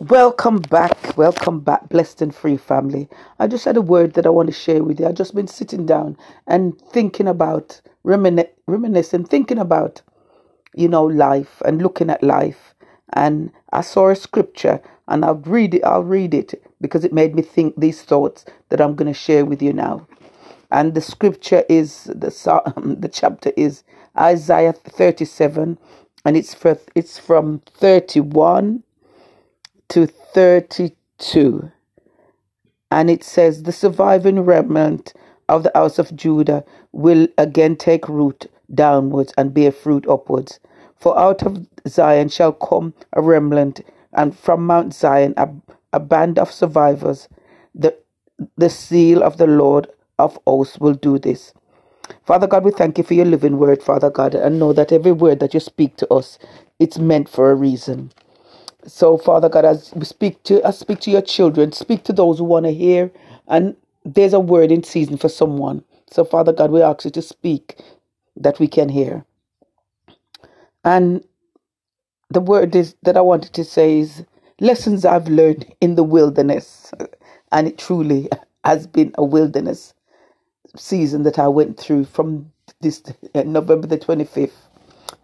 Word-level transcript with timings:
Welcome 0.00 0.58
back. 0.60 1.18
Welcome 1.18 1.60
back, 1.60 1.90
blessed 1.90 2.22
and 2.22 2.34
free 2.34 2.56
family. 2.56 3.08
I 3.40 3.48
just 3.48 3.66
had 3.66 3.76
a 3.76 3.82
word 3.82 4.14
that 4.14 4.26
I 4.26 4.30
want 4.30 4.48
to 4.48 4.54
share 4.54 4.84
with 4.84 5.00
you. 5.00 5.06
I've 5.08 5.16
just 5.16 5.34
been 5.34 5.48
sitting 5.48 5.86
down 5.86 6.16
and 6.46 6.80
thinking 6.80 7.28
about, 7.28 7.82
reminiscing, 8.04 9.24
thinking 9.26 9.58
about, 9.58 10.02
you 10.76 10.88
know, 10.88 11.04
life 11.04 11.62
and 11.66 11.82
looking 11.82 12.10
at 12.10 12.22
life. 12.22 12.74
And 13.14 13.52
I 13.72 13.82
saw 13.82 14.10
a 14.10 14.16
scripture 14.16 14.80
and 15.08 15.24
I'll 15.24 15.36
read 15.36 15.74
it. 15.74 15.84
I'll 15.84 16.04
read 16.04 16.34
it 16.34 16.62
because 16.80 17.04
it 17.04 17.12
made 17.12 17.34
me 17.34 17.42
think 17.42 17.74
these 17.76 18.02
thoughts 18.02 18.46
that 18.70 18.80
I'm 18.80 18.94
going 18.94 19.12
to 19.12 19.18
share 19.18 19.44
with 19.44 19.62
you 19.62 19.72
now. 19.74 20.06
And 20.70 20.94
the 20.94 21.02
scripture 21.02 21.64
is 21.68 22.04
the 22.04 22.30
the 23.00 23.10
chapter 23.10 23.52
is 23.56 23.84
Isaiah 24.18 24.74
37, 24.74 25.78
and 26.26 26.38
it's 26.38 26.54
for, 26.54 26.78
it's 26.94 27.18
from 27.18 27.60
31 27.74 28.83
to 29.94 30.08
32. 30.08 31.70
And 32.90 33.10
it 33.10 33.22
says, 33.24 33.62
The 33.62 33.72
surviving 33.72 34.40
remnant 34.40 35.14
of 35.48 35.62
the 35.62 35.72
house 35.74 36.00
of 36.00 36.16
Judah 36.16 36.64
will 36.92 37.28
again 37.38 37.76
take 37.76 38.08
root 38.08 38.46
downwards 38.74 39.32
and 39.38 39.54
bear 39.54 39.72
fruit 39.72 40.06
upwards. 40.08 40.60
For 40.96 41.16
out 41.18 41.44
of 41.44 41.68
Zion 41.86 42.28
shall 42.28 42.52
come 42.52 42.94
a 43.12 43.22
remnant, 43.22 43.82
and 44.12 44.36
from 44.36 44.66
Mount 44.66 44.94
Zion 44.94 45.34
a, 45.36 45.50
a 45.92 46.00
band 46.00 46.40
of 46.40 46.50
survivors. 46.50 47.28
The, 47.74 47.96
the 48.56 48.70
seal 48.70 49.22
of 49.22 49.38
the 49.38 49.46
Lord 49.46 49.88
of 50.18 50.38
hosts 50.46 50.78
will 50.78 50.94
do 50.94 51.20
this. 51.20 51.54
Father 52.24 52.48
God, 52.48 52.64
we 52.64 52.72
thank 52.72 52.98
you 52.98 53.04
for 53.04 53.14
your 53.14 53.26
living 53.26 53.58
word, 53.58 53.82
Father 53.82 54.10
God, 54.10 54.34
and 54.34 54.58
know 54.58 54.72
that 54.72 54.92
every 54.92 55.12
word 55.12 55.40
that 55.40 55.54
you 55.54 55.60
speak 55.60 55.96
to 55.98 56.12
us, 56.12 56.38
it's 56.80 56.98
meant 56.98 57.28
for 57.28 57.52
a 57.52 57.54
reason. 57.54 58.10
So, 58.86 59.18
Father 59.18 59.48
God, 59.48 59.64
as 59.66 59.92
we 59.94 60.04
speak 60.04 60.42
to 60.44 60.66
I 60.66 60.72
speak 60.72 61.00
to 61.02 61.10
your 61.12 61.22
children, 61.22 61.72
speak 61.72 62.04
to 62.04 62.12
those 62.14 62.38
who 62.38 62.44
want 62.44 62.66
to 62.66 62.72
hear, 62.72 63.12
and 63.48 63.76
there's 64.04 64.34
a 64.34 64.40
word 64.40 64.72
in 64.72 64.84
season 64.84 65.18
for 65.18 65.28
someone. 65.28 65.84
So, 66.10 66.24
Father 66.24 66.52
God, 66.52 66.70
we 66.70 66.82
ask 66.82 67.04
you 67.04 67.12
to 67.12 67.22
speak 67.22 67.78
that 68.36 68.60
we 68.60 68.68
can 68.68 68.88
hear. 68.90 69.24
And 70.84 71.24
the 72.30 72.40
word 72.40 72.76
is 72.76 72.96
that 73.02 73.16
I 73.16 73.22
wanted 73.22 73.54
to 73.54 73.64
say 73.64 74.00
is 74.00 74.24
lessons 74.60 75.04
I've 75.04 75.28
learned 75.28 75.66
in 75.80 75.96
the 75.96 76.04
wilderness. 76.04 76.92
And 77.52 77.68
it 77.68 77.78
truly 77.78 78.28
has 78.64 78.86
been 78.86 79.14
a 79.18 79.24
wilderness 79.24 79.94
season 80.76 81.24
that 81.24 81.38
I 81.38 81.48
went 81.48 81.78
through 81.78 82.04
from 82.06 82.50
this 82.80 83.02
November 83.34 83.86
the 83.88 83.98
25th 83.98 84.52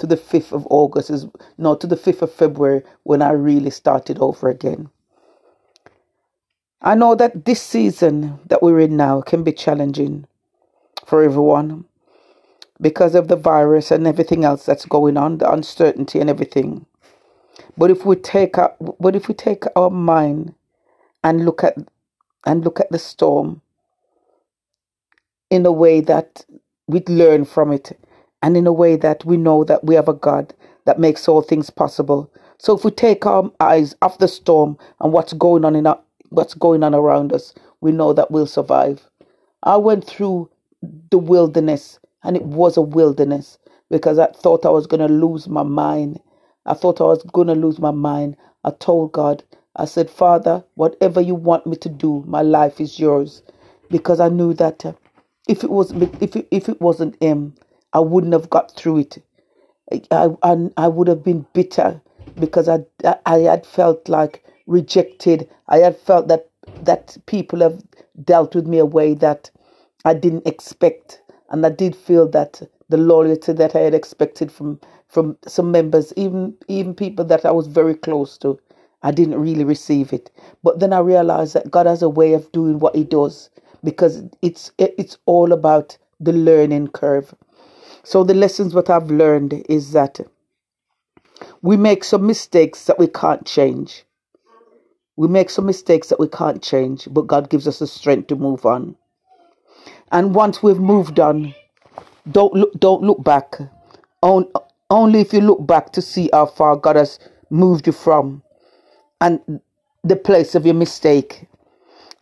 to 0.00 0.08
the 0.08 0.16
5th 0.18 0.52
of 0.52 0.66
August 0.70 1.10
is 1.10 1.26
no 1.58 1.76
to 1.76 1.88
the 1.88 1.96
5th 1.96 2.22
of 2.22 2.32
February 2.34 2.84
when 3.04 3.22
I 3.22 3.32
really 3.32 3.70
started 3.70 4.18
over 4.20 4.50
again. 4.50 4.90
I 6.82 6.94
know 6.96 7.14
that 7.16 7.44
this 7.46 7.62
season 7.62 8.40
that 8.46 8.62
we're 8.62 8.80
in 8.80 8.96
now 8.96 9.22
can 9.22 9.44
be 9.44 9.52
challenging 9.52 10.26
for 11.06 11.22
everyone 11.22 11.86
because 12.80 13.14
of 13.14 13.28
the 13.28 13.36
virus 13.36 13.90
and 13.90 14.06
everything 14.06 14.44
else 14.44 14.66
that's 14.66 14.86
going 14.86 15.16
on, 15.16 15.38
the 15.38 15.50
uncertainty 15.50 16.20
and 16.20 16.30
everything. 16.30 16.86
But 17.78 17.90
if 17.90 18.06
we 18.06 18.16
take 18.16 18.58
our, 18.58 18.74
but 19.00 19.16
if 19.16 19.28
we 19.28 19.34
take 19.34 19.64
our 19.76 19.90
mind 19.90 20.54
and 21.24 21.44
look 21.44 21.64
at 21.64 21.76
and 22.46 22.64
look 22.64 22.80
at 22.80 22.90
the 22.90 22.98
storm 22.98 23.62
in 25.50 25.66
a 25.66 25.72
way 25.72 26.00
that 26.00 26.44
we'd 26.88 27.08
learn 27.08 27.44
from 27.44 27.72
it 27.72 27.98
and 28.42 28.56
in 28.56 28.66
a 28.66 28.72
way 28.72 28.96
that 28.96 29.24
we 29.24 29.36
know 29.36 29.64
that 29.64 29.84
we 29.84 29.94
have 29.94 30.08
a 30.08 30.14
God 30.14 30.54
that 30.86 30.98
makes 31.00 31.28
all 31.28 31.42
things 31.42 31.70
possible. 31.70 32.30
So 32.58 32.76
if 32.76 32.84
we 32.84 32.90
take 32.92 33.26
our 33.26 33.50
eyes 33.60 33.94
off 34.02 34.18
the 34.18 34.28
storm 34.28 34.78
and 35.00 35.12
what's 35.12 35.32
going 35.34 35.64
on 35.64 35.76
in 35.76 35.86
our, 35.86 36.00
what's 36.30 36.54
going 36.54 36.82
on 36.82 36.94
around 36.94 37.32
us, 37.32 37.54
we 37.80 37.92
know 37.92 38.12
that 38.14 38.30
we'll 38.30 38.46
survive. 38.46 39.08
I 39.64 39.76
went 39.76 40.04
through 40.06 40.50
the 41.10 41.18
wilderness 41.18 41.98
and 42.24 42.36
it 42.36 42.44
was 42.44 42.76
a 42.76 42.82
wilderness 42.82 43.58
because 43.90 44.18
I 44.18 44.26
thought 44.28 44.66
I 44.66 44.70
was 44.70 44.86
going 44.86 45.06
to 45.06 45.12
lose 45.14 45.48
my 45.48 45.62
mind. 45.62 46.20
I 46.66 46.74
thought 46.74 47.00
I 47.00 47.04
was 47.04 47.22
going 47.32 47.48
to 47.48 47.54
lose 47.54 47.78
my 47.78 47.90
mind. 47.90 48.36
I 48.64 48.70
told 48.70 49.12
God, 49.12 49.42
I 49.76 49.84
said, 49.86 50.10
Father, 50.10 50.64
whatever 50.76 51.20
you 51.20 51.34
want 51.34 51.66
me 51.66 51.76
to 51.76 51.88
do, 51.88 52.24
my 52.26 52.42
life 52.42 52.80
is 52.80 52.98
yours. 52.98 53.42
Because 53.90 54.20
I 54.20 54.28
knew 54.28 54.54
that 54.54 54.86
uh, 54.86 54.92
if 55.48 55.64
it 55.64 55.70
was 55.70 55.92
if 56.20 56.36
it, 56.36 56.48
if 56.50 56.68
it 56.68 56.80
wasn't 56.80 57.20
him, 57.22 57.54
I 57.92 58.00
wouldn't 58.00 58.32
have 58.32 58.50
got 58.50 58.72
through 58.76 58.98
it. 58.98 59.18
I, 60.10 60.30
I, 60.42 60.70
I 60.76 60.88
would 60.88 61.08
have 61.08 61.24
been 61.24 61.46
bitter 61.52 62.00
because 62.38 62.68
I, 62.68 62.84
I 63.26 63.38
had 63.40 63.66
felt 63.66 64.08
like 64.08 64.44
rejected. 64.66 65.48
I 65.68 65.78
had 65.78 65.96
felt 65.96 66.28
that 66.28 66.48
that 66.82 67.16
people 67.26 67.60
have 67.60 67.82
dealt 68.24 68.54
with 68.54 68.66
me 68.66 68.78
a 68.78 68.86
way 68.86 69.14
that 69.14 69.50
I 70.04 70.14
didn't 70.14 70.46
expect, 70.46 71.22
and 71.50 71.66
I 71.66 71.70
did 71.70 71.96
feel 71.96 72.28
that 72.28 72.62
the 72.88 72.96
loyalty 72.96 73.52
that 73.52 73.74
I 73.74 73.80
had 73.80 73.94
expected 73.94 74.52
from 74.52 74.80
from 75.08 75.36
some 75.46 75.72
members, 75.72 76.12
even 76.16 76.54
even 76.68 76.94
people 76.94 77.24
that 77.26 77.44
I 77.44 77.50
was 77.50 77.66
very 77.66 77.94
close 77.94 78.38
to, 78.38 78.58
I 79.02 79.10
didn't 79.10 79.40
really 79.40 79.64
receive 79.64 80.12
it. 80.12 80.30
But 80.62 80.78
then 80.78 80.92
I 80.92 81.00
realized 81.00 81.54
that 81.54 81.70
God 81.70 81.86
has 81.86 82.02
a 82.02 82.08
way 82.08 82.34
of 82.34 82.50
doing 82.52 82.78
what 82.78 82.94
He 82.94 83.04
does 83.04 83.50
because 83.82 84.22
it's 84.42 84.70
it's 84.78 85.18
all 85.26 85.52
about 85.52 85.98
the 86.20 86.32
learning 86.32 86.88
curve. 86.88 87.34
So 88.02 88.24
the 88.24 88.34
lessons 88.34 88.74
what 88.74 88.90
I've 88.90 89.10
learned 89.10 89.64
is 89.68 89.92
that 89.92 90.20
we 91.62 91.76
make 91.76 92.04
some 92.04 92.26
mistakes 92.26 92.84
that 92.86 92.98
we 92.98 93.06
can't 93.06 93.46
change. 93.46 94.04
We 95.16 95.28
make 95.28 95.50
some 95.50 95.66
mistakes 95.66 96.08
that 96.08 96.18
we 96.18 96.28
can't 96.28 96.62
change, 96.62 97.06
but 97.10 97.26
God 97.26 97.50
gives 97.50 97.68
us 97.68 97.78
the 97.78 97.86
strength 97.86 98.28
to 98.28 98.36
move 98.36 98.64
on. 98.64 98.96
And 100.12 100.34
once 100.34 100.62
we've 100.62 100.78
moved 100.80 101.20
on, 101.20 101.54
don't 102.30 102.54
look, 102.54 102.72
don't 102.78 103.02
look 103.02 103.22
back. 103.22 103.58
Only 104.22 105.20
if 105.20 105.32
you 105.32 105.40
look 105.40 105.66
back 105.66 105.92
to 105.92 106.02
see 106.02 106.30
how 106.32 106.46
far 106.46 106.76
God 106.76 106.96
has 106.96 107.18
moved 107.50 107.86
you 107.86 107.92
from 107.92 108.42
and 109.20 109.60
the 110.02 110.16
place 110.16 110.54
of 110.54 110.64
your 110.64 110.74
mistake. 110.74 111.46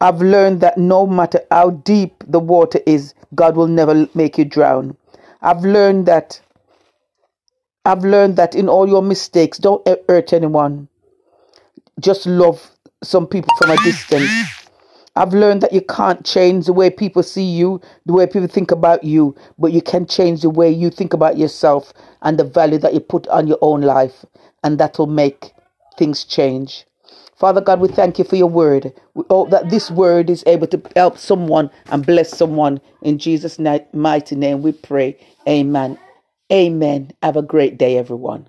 I've 0.00 0.20
learned 0.20 0.60
that 0.62 0.78
no 0.78 1.06
matter 1.06 1.40
how 1.50 1.70
deep 1.70 2.24
the 2.26 2.40
water 2.40 2.80
is, 2.86 3.14
God 3.34 3.56
will 3.56 3.66
never 3.66 4.08
make 4.14 4.38
you 4.38 4.44
drown. 4.44 4.96
I've 5.42 5.64
learned 5.64 6.06
that 6.06 6.40
I've 7.84 8.04
learned 8.04 8.36
that 8.36 8.56
in 8.56 8.68
all 8.68 8.88
your 8.88 9.02
mistakes, 9.02 9.58
don't 9.58 9.86
hurt 10.08 10.32
anyone. 10.32 10.88
Just 12.00 12.26
love 12.26 12.70
some 13.02 13.28
people 13.28 13.54
from 13.58 13.70
a 13.70 13.76
distance. 13.84 14.30
I've 15.14 15.32
learned 15.32 15.62
that 15.62 15.72
you 15.72 15.80
can't 15.80 16.26
change 16.26 16.66
the 16.66 16.72
way 16.72 16.90
people 16.90 17.22
see 17.22 17.44
you, 17.44 17.80
the 18.04 18.12
way 18.12 18.26
people 18.26 18.48
think 18.48 18.70
about 18.70 19.04
you, 19.04 19.34
but 19.58 19.72
you 19.72 19.80
can 19.80 20.04
change 20.06 20.42
the 20.42 20.50
way 20.50 20.70
you 20.70 20.90
think 20.90 21.14
about 21.14 21.38
yourself 21.38 21.92
and 22.22 22.38
the 22.38 22.44
value 22.44 22.78
that 22.78 22.92
you 22.92 23.00
put 23.00 23.26
on 23.28 23.46
your 23.46 23.58
own 23.62 23.80
life, 23.80 24.26
and 24.64 24.78
that 24.78 24.98
will 24.98 25.06
make 25.06 25.52
things 25.96 26.24
change. 26.24 26.86
Father 27.38 27.60
God, 27.60 27.80
we 27.80 27.88
thank 27.88 28.18
you 28.18 28.24
for 28.24 28.36
your 28.36 28.48
word. 28.50 28.92
We 29.14 29.24
hope 29.30 29.50
that 29.50 29.70
this 29.70 29.90
word 29.90 30.30
is 30.30 30.44
able 30.46 30.68
to 30.68 30.82
help 30.96 31.18
someone 31.18 31.70
and 31.90 32.06
bless 32.06 32.30
someone. 32.36 32.80
In 33.02 33.18
Jesus' 33.18 33.58
mighty 33.92 34.36
name 34.36 34.62
we 34.62 34.72
pray. 34.72 35.18
Amen. 35.48 35.98
Amen. 36.52 37.12
Have 37.22 37.36
a 37.36 37.42
great 37.42 37.78
day, 37.78 37.98
everyone. 37.98 38.48